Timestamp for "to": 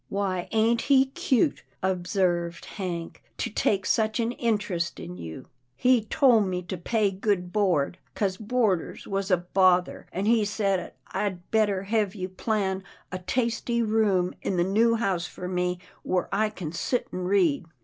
3.37-3.51, 6.63-6.77